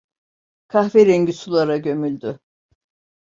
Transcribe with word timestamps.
Kahverengi 0.67 1.33
sulara 1.33 1.77
gömüldü… 1.77 2.39